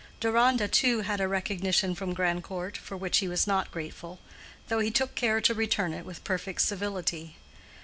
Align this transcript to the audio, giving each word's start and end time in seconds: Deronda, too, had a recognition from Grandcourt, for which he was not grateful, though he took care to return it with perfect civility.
Deronda, 0.19 0.67
too, 0.67 1.01
had 1.01 1.21
a 1.21 1.27
recognition 1.27 1.93
from 1.93 2.11
Grandcourt, 2.15 2.75
for 2.75 2.97
which 2.97 3.19
he 3.19 3.27
was 3.27 3.45
not 3.45 3.69
grateful, 3.69 4.17
though 4.67 4.79
he 4.79 4.89
took 4.89 5.13
care 5.13 5.39
to 5.39 5.53
return 5.53 5.93
it 5.93 6.05
with 6.07 6.23
perfect 6.23 6.61
civility. 6.63 7.35